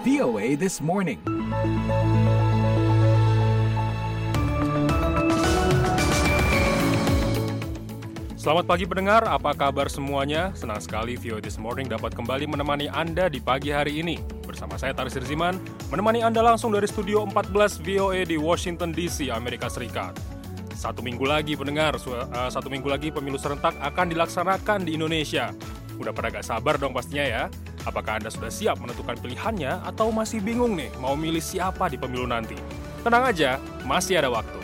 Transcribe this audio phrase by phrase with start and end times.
[0.00, 1.20] VOA This Morning.
[8.40, 10.56] Selamat pagi pendengar, apa kabar semuanya?
[10.56, 14.16] Senang sekali VOA This Morning dapat kembali menemani Anda di pagi hari ini.
[14.48, 15.60] Bersama saya Taris Riziman,
[15.92, 20.39] menemani Anda langsung dari Studio 14 VOA di Washington DC, Amerika Serikat.
[20.80, 25.52] Satu minggu lagi pendengar, uh, satu minggu lagi pemilu serentak akan dilaksanakan di Indonesia.
[26.00, 27.42] Udah pada gak sabar dong pastinya ya.
[27.84, 32.24] Apakah Anda sudah siap menentukan pilihannya atau masih bingung nih mau milih siapa di pemilu
[32.24, 32.56] nanti?
[33.04, 34.56] Tenang aja, masih ada waktu.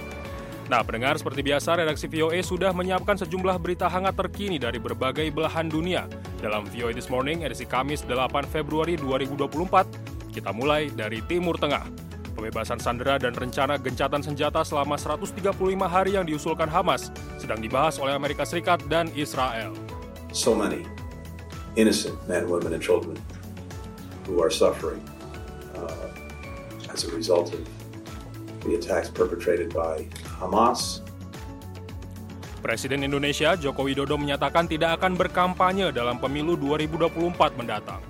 [0.72, 5.68] Nah, pendengar seperti biasa, redaksi VOA sudah menyiapkan sejumlah berita hangat terkini dari berbagai belahan
[5.68, 6.08] dunia.
[6.40, 12.15] Dalam VOA This Morning, edisi Kamis 8 Februari 2024, kita mulai dari Timur Tengah.
[12.36, 15.56] Pembebasan sandera dan rencana gencatan senjata selama 135
[15.88, 17.08] hari yang diusulkan Hamas
[17.40, 19.72] sedang dibahas oleh Amerika Serikat dan Israel.
[20.36, 20.84] So many
[21.80, 23.16] innocent men, women, and children
[24.28, 25.00] who are suffering
[25.80, 26.12] uh,
[26.92, 27.64] as a result of
[28.68, 30.04] the attacks perpetrated by
[30.36, 31.00] Hamas.
[32.60, 38.04] Presiden Indonesia Joko Widodo menyatakan tidak akan berkampanye dalam pemilu 2024 mendatang.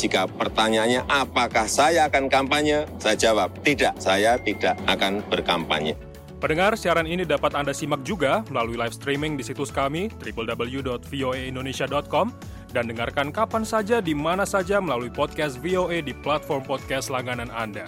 [0.00, 5.92] Jika pertanyaannya apakah saya akan kampanye, saya jawab tidak, saya tidak akan berkampanye.
[6.40, 12.32] Pendengar, siaran ini dapat Anda simak juga melalui live streaming di situs kami www.voaindonesia.com
[12.72, 17.84] dan dengarkan kapan saja di mana saja melalui podcast VOA di platform podcast langganan Anda.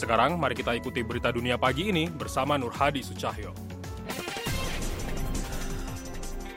[0.00, 3.69] Sekarang mari kita ikuti berita dunia pagi ini bersama Nur Hadi Sucahyo.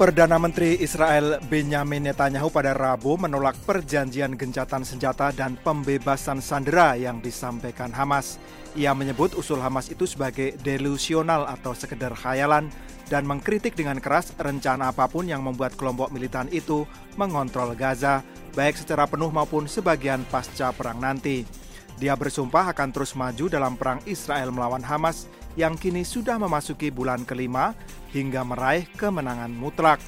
[0.04, 7.24] Perdana Menteri Israel Benjamin Netanyahu pada Rabu menolak perjanjian gencatan senjata dan pembebasan sandera yang
[7.24, 8.36] disampaikan Hamas.
[8.76, 12.68] Ia menyebut usul Hamas itu sebagai delusional atau sekedar khayalan
[13.08, 16.84] dan mengkritik dengan keras rencana apa pun yang membuat kelompok militan itu
[17.16, 18.28] mengontrol Gaza,
[18.60, 21.48] baik secara penuh maupun sebagian pasca perang nanti.
[21.96, 27.26] Dia bersumpah akan terus maju dalam perang Israel melawan Hamas yang kini sudah memasuki bulan
[27.28, 27.78] kelima
[28.14, 30.02] hingga meraih kemenangan mutlak.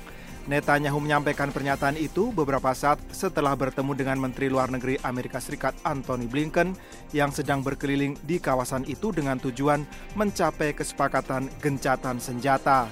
[0.45, 6.29] Netanyahu menyampaikan pernyataan itu beberapa saat setelah bertemu dengan Menteri Luar Negeri Amerika Serikat Antony
[6.29, 6.77] Blinken
[7.17, 9.81] yang sedang berkeliling di kawasan itu dengan tujuan
[10.13, 12.85] mencapai kesepakatan gencatan senjata.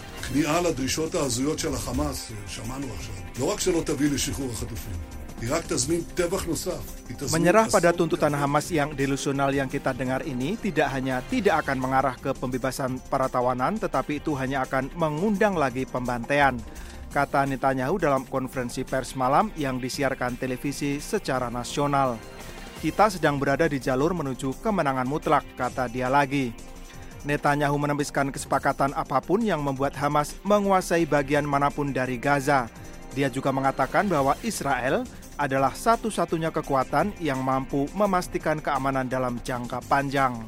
[7.35, 12.15] Menyerah pada tuntutan Hamas yang delusional yang kita dengar ini tidak hanya tidak akan mengarah
[12.15, 16.55] ke pembebasan para tawanan, tetapi itu hanya akan mengundang lagi pembantaian.
[17.11, 22.15] Kata Netanyahu dalam konferensi pers malam yang disiarkan televisi secara nasional.
[22.79, 26.55] Kita sedang berada di jalur menuju kemenangan mutlak, kata dia lagi.
[27.27, 32.67] Netanyahu menembiskan kesepakatan apa pun yang membuat Hamas menguasai bagian mana pun dari Gaza.
[33.13, 35.05] Dia juga mengatakan bahwa Israel
[35.43, 40.39] adalah satu-satunya kekuatan yang mampu memastikan keamanan dalam jangka panjang.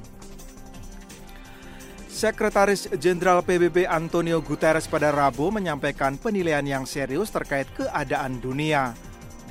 [2.07, 8.95] Sekretaris Jenderal PBB Antonio Guterres pada Rabu menyampaikan penilaian yang serius terkait keadaan dunia.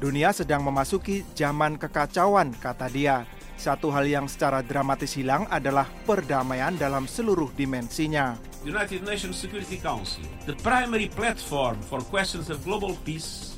[0.00, 3.28] Dunia sedang memasuki zaman kekacauan, kata dia.
[3.60, 8.40] Satu hal yang secara dramatis hilang adalah perdamaian dalam seluruh dimensinya.
[8.64, 13.53] United Nations Security Council, the primary platform for questions of global peace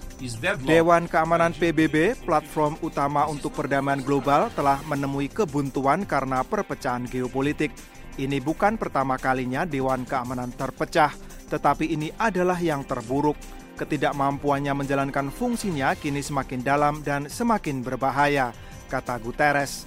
[0.65, 7.69] Dewan Keamanan PBB, platform utama untuk perdamaian global, telah menemui kebuntuan karena perpecahan geopolitik.
[8.17, 11.13] Ini bukan pertama kalinya Dewan Keamanan terpecah,
[11.53, 13.37] tetapi ini adalah yang terburuk.
[13.77, 18.57] Ketidakmampuannya menjalankan fungsinya kini semakin dalam dan semakin berbahaya,
[18.89, 19.85] kata Guterres.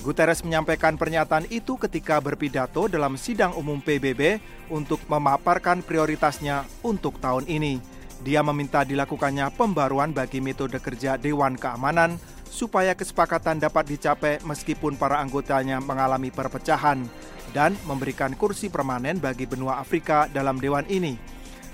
[0.00, 4.40] Guterres menyampaikan pernyataan itu ketika berpidato dalam sidang umum PBB
[4.72, 7.97] untuk memaparkan prioritasnya untuk tahun ini.
[8.26, 12.18] Dia meminta dilakukannya pembaruan bagi metode kerja Dewan Keamanan
[12.50, 17.06] supaya kesepakatan dapat dicapai meskipun para anggotanya mengalami perpecahan
[17.54, 21.14] dan memberikan kursi permanen bagi benua Afrika dalam dewan ini.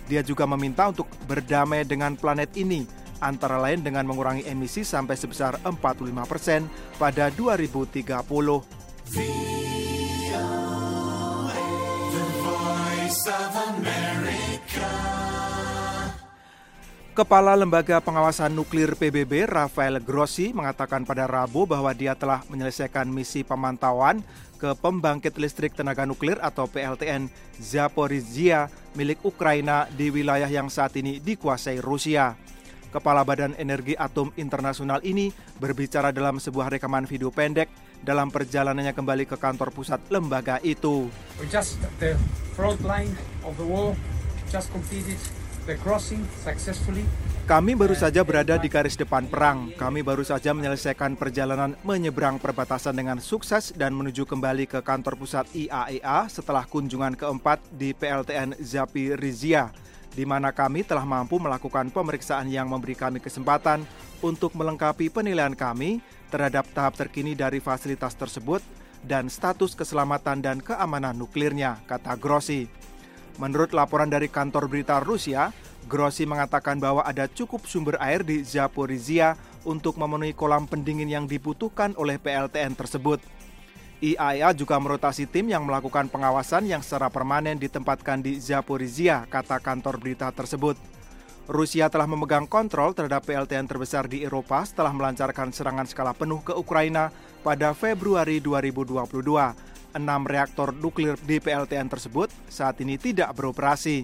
[0.05, 2.85] Dia juga meminta untuk berdamai dengan planet ini
[3.25, 6.69] antara lain dengan mengurangi emisi sampai sebesar 45% persen
[7.01, 8.05] pada 2030.
[17.15, 23.47] Kepala Lembaga Pengawasan Nuklir PBB Rafael Grossi mengatakan pada Rabu bahwa dia telah menyelesaikan misi
[23.47, 24.19] pemantauan
[24.59, 27.31] ke pembangkit listrik tenaga nuklir atau PLTN
[27.63, 28.67] Zaporizhia
[28.99, 32.35] milik Ukraina di wilayah yang saat ini dikuasai Rusia.
[32.91, 35.31] Kepala Badan Energi Atom Internasional ini
[35.63, 37.71] berbicara dalam sebuah rekaman video pendek
[38.03, 41.07] dalam perjalanannya kembali ke kantor pusat lembaga itu.
[41.47, 42.19] just the
[42.59, 43.15] front line
[43.47, 43.95] of the war
[44.51, 45.44] just completed.
[47.49, 49.73] Kami baru saja berada di garis depan perang.
[49.73, 55.49] Kami baru saja menyelesaikan perjalanan menyeberang perbatasan dengan sukses dan menuju kembali ke kantor pusat
[55.57, 59.73] IAEA setelah kunjungan keempat di PLTN Zaporizhia,
[60.13, 63.89] di mana kami telah mampu melakukan pemeriksaan yang memberi kami kesempatan
[64.21, 68.61] untuk melengkapi penilaian kami terhadap tahap terkini dari fasilitas tersebut
[69.01, 72.69] dan status keselamatan dan keamanan nuklirnya, kata Grossi.
[73.43, 75.51] Menurut laporan dari kantor berita Rusia,
[75.85, 79.37] Grossi mengatakan bahwa ada cukup sumber air di Zaporizhia
[79.67, 83.21] untuk memenuhi kolam pendingin yang dibutuhkan oleh PLTN tersebut.
[84.05, 89.97] IAEA juga merotasi tim yang melakukan pengawasan yang secara permanen ditempatkan di Zaporizhia, kata kantor
[89.97, 90.77] berita tersebut.
[91.45, 96.57] Rusia telah memegang kontrol terhadap PLTN terbesar di Eropa setelah melancarkan serangan skala penuh ke
[96.57, 97.13] Ukraina
[97.45, 99.74] pada Februari 2022.
[99.95, 104.03] Enam reaktor nuklir di PLTN tersebut saat ini tidak beroperasi.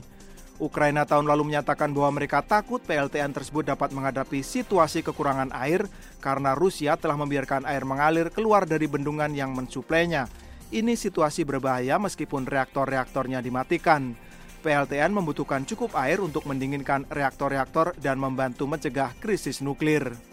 [0.62, 5.82] Ukraina tahun lalu menyatakan bahwa mereka takut PLTN tersebut dapat menghadapi situasi kekurangan air
[6.22, 10.30] karena Rusia telah membiarkan air mengalir keluar dari bendungan yang mensuplainya.
[10.70, 14.14] Ini situasi berbahaya meskipun reaktor-reaktornya dimatikan.
[14.62, 20.29] PLTN membutuhkan cukup air untuk mendinginkan reaktor-reaktor dan membantu mencegah krisis nuklir.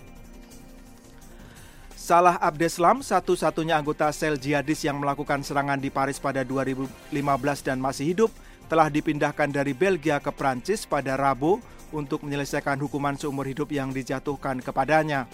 [2.08, 7.12] Salah Abdeslam, satu-satunya anggota sel jihadis yang melakukan serangan di Paris pada 2015
[7.60, 8.32] dan masih hidup,
[8.72, 11.60] telah dipindahkan dari Belgia ke Prancis pada Rabu
[11.92, 15.28] untuk menyelesaikan hukuman seumur hidup yang dijatuhkan kepadanya.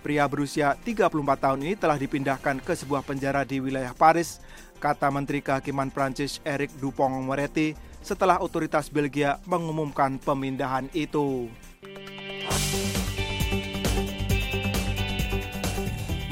[0.00, 4.40] Pria berusia 34 tahun ini telah dipindahkan ke sebuah penjara di wilayah Paris,
[4.80, 11.52] kata Menteri Kehakiman Prancis Eric Dupont-Moretti setelah otoritas Belgia mengumumkan pemindahan itu.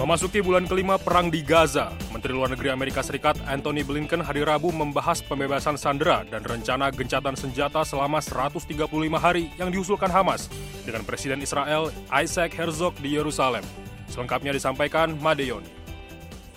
[0.03, 4.75] Memasuki bulan kelima perang di Gaza, Menteri Luar Negeri Amerika Serikat Anthony Blinken hari Rabu
[4.75, 8.67] membahas pembebasan sandera dan rencana gencatan senjata selama 135
[9.15, 10.51] hari yang diusulkan Hamas
[10.83, 13.63] dengan Presiden Israel Isaac Herzog di Yerusalem.
[14.11, 15.63] Selengkapnya disampaikan Madeon.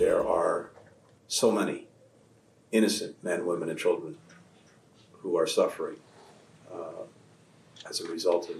[0.01, 0.73] There are
[1.29, 1.85] so many
[2.73, 4.17] innocent men, women, and children
[5.21, 6.01] who are suffering
[6.73, 7.05] uh,
[7.85, 8.57] as a result of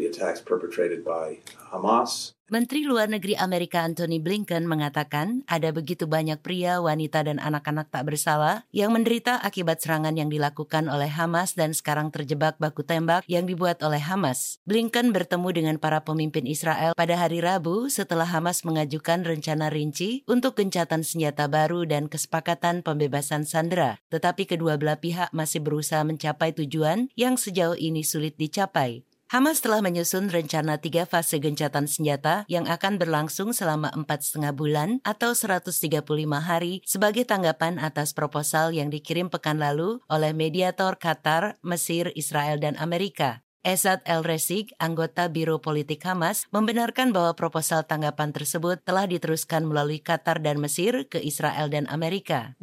[0.00, 1.36] the attacks perpetrated by
[1.68, 7.94] Hamas Menteri Luar Negeri Amerika Antony Blinken mengatakan ada begitu banyak pria, wanita, dan anak-anak
[7.94, 13.22] tak bersalah yang menderita akibat serangan yang dilakukan oleh Hamas dan sekarang terjebak baku tembak
[13.30, 14.58] yang dibuat oleh Hamas.
[14.66, 20.58] Blinken bertemu dengan para pemimpin Israel pada hari Rabu setelah Hamas mengajukan rencana rinci untuk
[20.58, 24.02] gencatan senjata baru dan kesepakatan pembebasan sandera.
[24.10, 29.06] Tetapi kedua belah pihak masih berusaha mencapai tujuan yang sejauh ini sulit dicapai.
[29.30, 34.98] Hamas telah menyusun rencana tiga fase gencatan senjata yang akan berlangsung selama empat setengah bulan
[35.06, 36.02] atau 135
[36.42, 42.74] hari sebagai tanggapan atas proposal yang dikirim pekan lalu oleh mediator Qatar, Mesir, Israel, dan
[42.82, 43.46] Amerika.
[43.62, 50.02] Esad El Resig, anggota Biro Politik Hamas, membenarkan bahwa proposal tanggapan tersebut telah diteruskan melalui
[50.02, 52.58] Qatar dan Mesir ke Israel dan Amerika.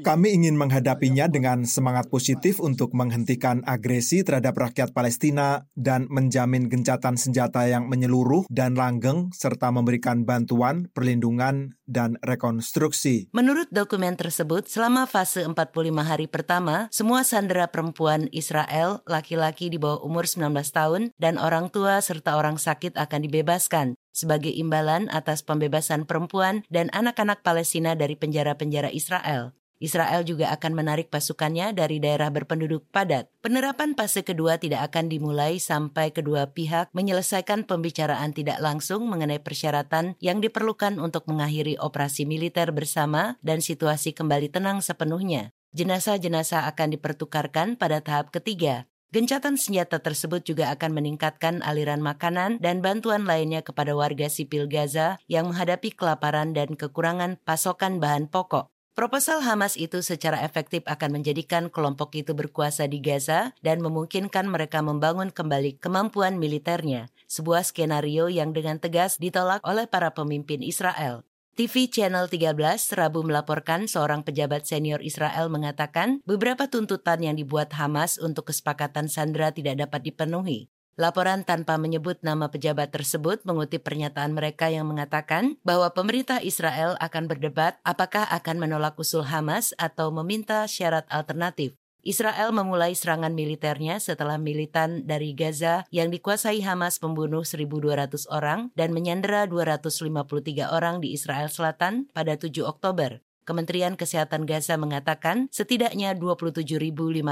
[0.00, 7.20] Kami ingin menghadapinya dengan semangat positif untuk menghentikan agresi terhadap rakyat Palestina dan menjamin gencatan
[7.20, 13.28] senjata yang menyeluruh dan langgeng serta memberikan bantuan, perlindungan, dan rekonstruksi.
[13.36, 15.54] Menurut dokumen tersebut, selama fase 45
[16.00, 22.00] hari pertama, semua sandera perempuan Israel, laki-laki di bawah umur 19 tahun, dan orang tua
[22.00, 28.94] serta orang sakit akan dibebaskan sebagai imbalan atas pembebasan perempuan dan anak-anak Palestina dari penjara-penjara
[28.94, 29.52] Israel.
[29.82, 33.28] Israel juga akan menarik pasukannya dari daerah berpenduduk padat.
[33.42, 40.16] Penerapan fase kedua tidak akan dimulai sampai kedua pihak menyelesaikan pembicaraan tidak langsung mengenai persyaratan
[40.22, 45.52] yang diperlukan untuk mengakhiri operasi militer bersama dan situasi kembali tenang sepenuhnya.
[45.74, 48.86] Jenazah-jenazah akan dipertukarkan pada tahap ketiga.
[49.14, 55.22] Gencatan senjata tersebut juga akan meningkatkan aliran makanan dan bantuan lainnya kepada warga sipil Gaza
[55.30, 58.74] yang menghadapi kelaparan dan kekurangan pasokan bahan pokok.
[58.98, 64.82] Proposal Hamas itu secara efektif akan menjadikan kelompok itu berkuasa di Gaza dan memungkinkan mereka
[64.82, 71.22] membangun kembali kemampuan militernya, sebuah skenario yang dengan tegas ditolak oleh para pemimpin Israel.
[71.54, 72.58] TV Channel 13
[72.98, 79.54] Rabu melaporkan seorang pejabat senior Israel mengatakan beberapa tuntutan yang dibuat Hamas untuk kesepakatan Sandra
[79.54, 80.66] tidak dapat dipenuhi.
[80.98, 87.30] Laporan tanpa menyebut nama pejabat tersebut mengutip pernyataan mereka yang mengatakan bahwa pemerintah Israel akan
[87.30, 91.78] berdebat apakah akan menolak usul Hamas atau meminta syarat alternatif.
[92.04, 98.92] Israel memulai serangan militernya setelah militan dari Gaza yang dikuasai Hamas membunuh 1.200 orang dan
[98.92, 103.24] menyandera 253 orang di Israel Selatan pada 7 Oktober.
[103.44, 107.24] Kementerian Kesehatan Gaza mengatakan setidaknya 27.585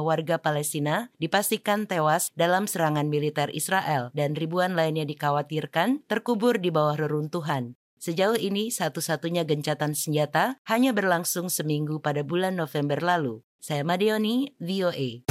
[0.00, 6.96] warga Palestina dipastikan tewas dalam serangan militer Israel dan ribuan lainnya dikhawatirkan terkubur di bawah
[6.96, 7.76] reruntuhan.
[8.04, 13.40] Sejauh ini, satu-satunya gencatan senjata hanya berlangsung seminggu pada bulan November lalu.
[13.64, 15.24] Saya Madioni, VOA.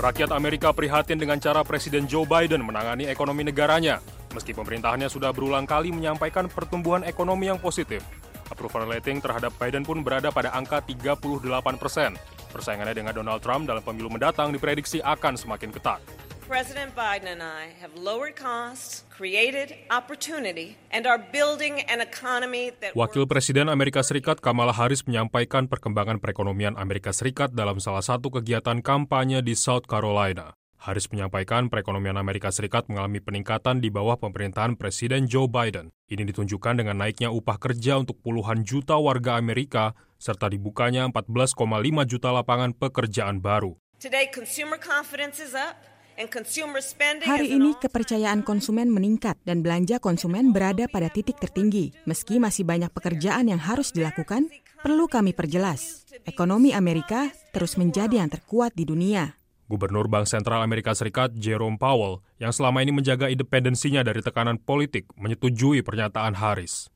[0.00, 4.00] Rakyat Amerika prihatin dengan cara Presiden Joe Biden menangani ekonomi negaranya.
[4.32, 8.00] Meski pemerintahannya sudah berulang kali menyampaikan pertumbuhan ekonomi yang positif,
[8.48, 11.44] approval rating terhadap Biden pun berada pada angka 38
[11.76, 12.16] persen.
[12.48, 16.00] Persaingannya dengan Donald Trump dalam pemilu mendatang diprediksi akan semakin ketat.
[16.48, 22.96] President Biden and I have lowered costs, created opportunity, and are building an economy that
[22.96, 28.80] Wakil Presiden Amerika Serikat Kamala Harris menyampaikan perkembangan perekonomian Amerika Serikat dalam salah satu kegiatan
[28.80, 30.56] kampanye di South Carolina.
[30.80, 35.92] Harris menyampaikan perekonomian Amerika Serikat mengalami peningkatan di bawah pemerintahan Presiden Joe Biden.
[36.08, 41.60] Ini ditunjukkan dengan naiknya upah kerja untuk puluhan juta warga Amerika serta dibukanya 14,5
[42.08, 43.76] juta lapangan pekerjaan baru.
[44.00, 45.97] Today, consumer confidence is up.
[46.18, 51.94] Hari ini kepercayaan konsumen meningkat dan belanja konsumen berada pada titik tertinggi.
[52.10, 54.50] Meski masih banyak pekerjaan yang harus dilakukan,
[54.82, 56.10] perlu kami perjelas.
[56.26, 59.38] Ekonomi Amerika terus menjadi yang terkuat di dunia.
[59.70, 65.06] Gubernur Bank Sentral Amerika Serikat Jerome Powell yang selama ini menjaga independensinya dari tekanan politik
[65.14, 66.90] menyetujui pernyataan Harris.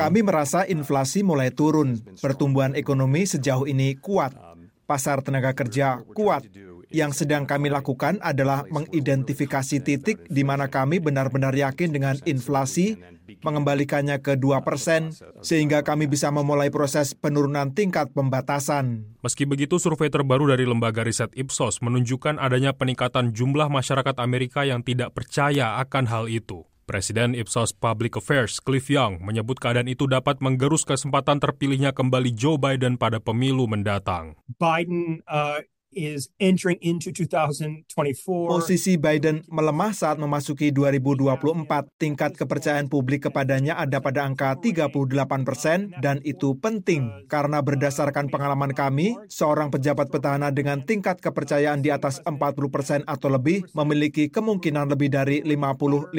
[0.00, 4.32] Kami merasa inflasi mulai turun, pertumbuhan ekonomi sejauh ini kuat,
[4.86, 6.46] pasar tenaga kerja kuat,
[6.94, 12.94] yang sedang kami lakukan adalah mengidentifikasi titik di mana kami benar-benar yakin dengan inflasi,
[13.42, 15.10] mengembalikannya ke 2 persen,
[15.42, 19.18] sehingga kami bisa memulai proses penurunan tingkat pembatasan.
[19.26, 24.86] Meski begitu, survei terbaru dari lembaga riset Ipsos menunjukkan adanya peningkatan jumlah masyarakat Amerika yang
[24.86, 26.62] tidak percaya akan hal itu.
[26.84, 32.60] Presiden Ipsos Public Affairs Cliff Young menyebut keadaan itu dapat menggerus kesempatan terpilihnya kembali Joe
[32.60, 34.36] Biden pada pemilu mendatang.
[34.60, 35.64] Biden uh,
[35.96, 37.86] is entering into 2024.
[38.50, 41.88] Posisi Biden melemah saat memasuki 2024.
[41.96, 44.90] Tingkat kepercayaan publik kepadanya ada pada angka 38
[45.48, 51.88] persen dan itu penting karena berdasarkan pengalaman kami, seorang pejabat petahana dengan tingkat kepercayaan di
[51.88, 52.36] atas 40
[52.68, 56.12] persen atau lebih memiliki kemungkinan lebih dari 50-50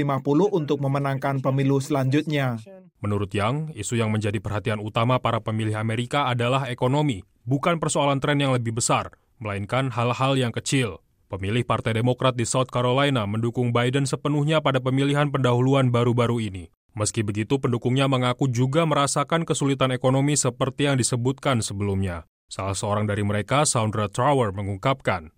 [0.49, 2.57] untuk memenangkan pemilu selanjutnya.
[3.05, 8.41] Menurut Yang, isu yang menjadi perhatian utama para pemilih Amerika adalah ekonomi, bukan persoalan tren
[8.41, 11.03] yang lebih besar, melainkan hal-hal yang kecil.
[11.25, 16.69] Pemilih Partai Demokrat di South Carolina mendukung Biden sepenuhnya pada pemilihan pendahuluan baru-baru ini.
[16.95, 22.23] Meski begitu, pendukungnya mengaku juga merasakan kesulitan ekonomi seperti yang disebutkan sebelumnya.
[22.47, 25.33] Salah seorang dari mereka, Sandra Trower, mengungkapkan,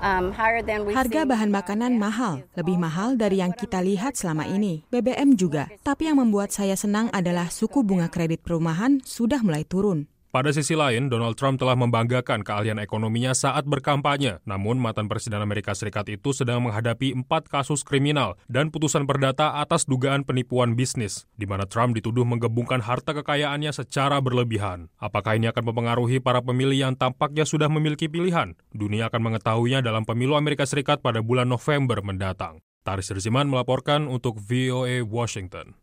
[0.00, 4.80] Um, Harga bahan makanan mahal, lebih mahal dari yang kita lihat selama ini.
[4.88, 5.68] BBM juga.
[5.84, 10.08] Tapi yang membuat saya senang adalah suku bunga kredit perumahan sudah mulai turun.
[10.30, 14.38] Pada sisi lain, Donald Trump telah membanggakan keahlian ekonominya saat berkampanye.
[14.46, 19.90] Namun, mantan Presiden Amerika Serikat itu sedang menghadapi empat kasus kriminal dan putusan perdata atas
[19.90, 24.86] dugaan penipuan bisnis, di mana Trump dituduh menggebungkan harta kekayaannya secara berlebihan.
[25.02, 28.54] Apakah ini akan mempengaruhi para pemilih yang tampaknya sudah memiliki pilihan?
[28.70, 32.62] Dunia akan mengetahuinya dalam pemilu Amerika Serikat pada bulan November mendatang.
[32.86, 35.74] Taris Riziman melaporkan untuk VOA Washington.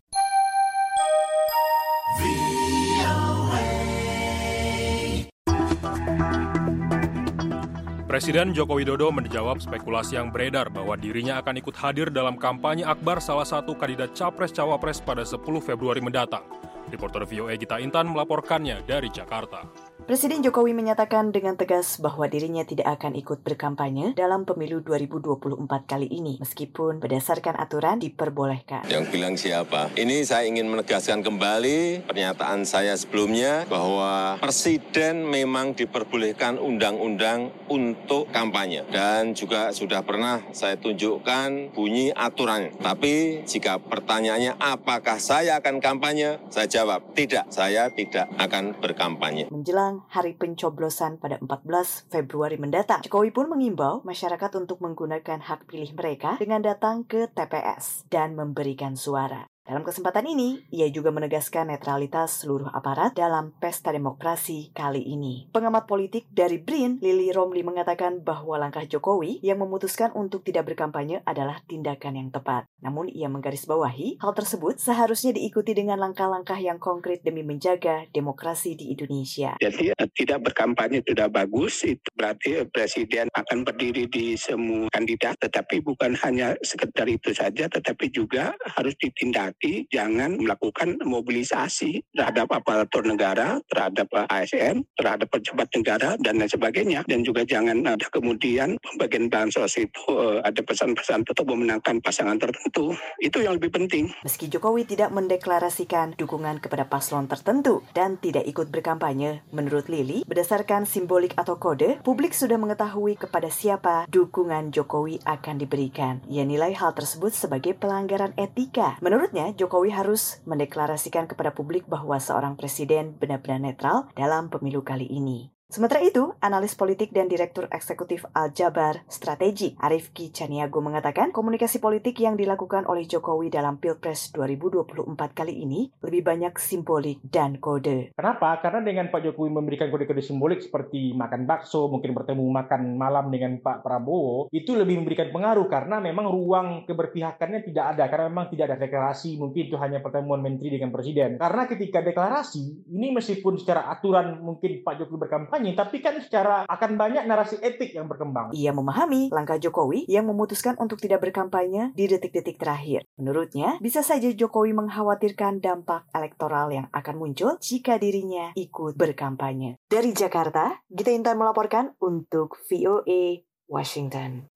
[8.08, 13.20] Presiden Joko Widodo menjawab spekulasi yang beredar bahwa dirinya akan ikut hadir dalam kampanye akbar
[13.20, 16.40] salah satu kandidat capres-cawapres pada 10 Februari mendatang.
[16.88, 19.68] Reporter VOA Gita Intan melaporkannya dari Jakarta.
[20.08, 26.08] Presiden Jokowi menyatakan dengan tegas bahwa dirinya tidak akan ikut berkampanye dalam pemilu 2024 kali
[26.08, 28.88] ini, meskipun berdasarkan aturan diperbolehkan.
[28.88, 29.92] Yang bilang siapa?
[29.92, 38.88] Ini saya ingin menegaskan kembali pernyataan saya sebelumnya bahwa Presiden memang diperbolehkan undang-undang untuk kampanye.
[38.88, 42.80] Dan juga sudah pernah saya tunjukkan bunyi aturannya.
[42.80, 49.52] Tapi jika pertanyaannya apakah saya akan kampanye, saya jawab tidak, saya tidak akan berkampanye.
[49.52, 53.02] Menjelang hari pencoblosan pada 14 Februari mendatang.
[53.02, 58.94] Jokowi pun mengimbau masyarakat untuk menggunakan hak pilih mereka dengan datang ke TPS dan memberikan
[58.94, 59.50] suara.
[59.68, 65.44] Dalam kesempatan ini, ia juga menegaskan netralitas seluruh aparat dalam pesta demokrasi kali ini.
[65.52, 71.20] Pengamat politik dari BRIN, Lili Romli mengatakan bahwa langkah Jokowi yang memutuskan untuk tidak berkampanye
[71.28, 72.64] adalah tindakan yang tepat.
[72.80, 78.96] Namun ia menggarisbawahi hal tersebut seharusnya diikuti dengan langkah-langkah yang konkret demi menjaga demokrasi di
[78.96, 79.60] Indonesia.
[79.60, 85.84] Jadi eh, tidak berkampanye sudah bagus, itu berarti presiden akan berdiri di semua kandidat, tetapi
[85.84, 89.57] bukan hanya sekedar itu saja, tetapi juga harus ditindak
[89.90, 97.00] jangan melakukan mobilisasi terhadap aparatur negara, terhadap ASN, terhadap pejabat negara, dan lain sebagainya.
[97.06, 102.94] Dan juga jangan ada kemudian pembagian bansos itu uh, ada pesan-pesan untuk memenangkan pasangan tertentu.
[103.18, 104.10] Itu yang lebih penting.
[104.22, 110.84] Meski Jokowi tidak mendeklarasikan dukungan kepada paslon tertentu dan tidak ikut berkampanye, menurut Lili, berdasarkan
[110.84, 116.20] simbolik atau kode, publik sudah mengetahui kepada siapa dukungan Jokowi akan diberikan.
[116.28, 119.00] Ia nilai hal tersebut sebagai pelanggaran etika.
[119.00, 125.57] Menurutnya, Jokowi harus mendeklarasikan kepada publik bahwa seorang presiden benar-benar netral dalam pemilu kali ini.
[125.68, 132.16] Sementara itu, analis politik dan Direktur Eksekutif Al-Jabar Strategi Arif Ki Caniago mengatakan komunikasi politik
[132.24, 138.16] yang dilakukan oleh Jokowi dalam Pilpres 2024 kali ini lebih banyak simbolik dan kode.
[138.16, 138.56] Kenapa?
[138.64, 143.60] Karena dengan Pak Jokowi memberikan kode-kode simbolik seperti makan bakso, mungkin bertemu makan malam dengan
[143.60, 148.72] Pak Prabowo, itu lebih memberikan pengaruh karena memang ruang keberpihakannya tidak ada, karena memang tidak
[148.72, 151.36] ada deklarasi, mungkin itu hanya pertemuan menteri dengan presiden.
[151.36, 156.62] Karena ketika deklarasi, ini meskipun secara aturan mungkin Pak Jokowi berkampanye, kampanye, tapi kan secara
[156.70, 158.54] akan banyak narasi etik yang berkembang.
[158.54, 163.02] Ia memahami langkah Jokowi yang memutuskan untuk tidak berkampanye di detik-detik terakhir.
[163.18, 169.82] Menurutnya, bisa saja Jokowi mengkhawatirkan dampak elektoral yang akan muncul jika dirinya ikut berkampanye.
[169.90, 174.46] Dari Jakarta, Gita Intan melaporkan untuk VOA Washington.